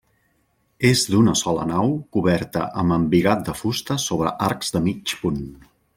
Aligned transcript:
És 0.87 1.03
d'una 1.15 1.35
sola 1.41 1.65
nau 1.73 1.93
coberta 2.17 2.65
amb 2.85 2.97
embigat 2.97 3.45
de 3.51 3.55
fusta 3.61 3.99
sobre 4.09 4.33
arcs 4.47 4.77
de 4.79 4.83
mig 4.89 5.15
punt. 5.21 5.45